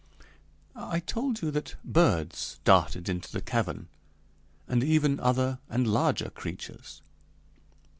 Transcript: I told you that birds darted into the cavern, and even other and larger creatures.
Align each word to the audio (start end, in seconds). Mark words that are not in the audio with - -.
I 0.75 0.99
told 0.99 1.43
you 1.43 1.51
that 1.51 1.75
birds 1.85 2.59
darted 2.63 3.07
into 3.07 3.31
the 3.31 3.39
cavern, 3.39 3.87
and 4.67 4.83
even 4.83 5.19
other 5.19 5.59
and 5.69 5.85
larger 5.85 6.31
creatures. 6.31 7.03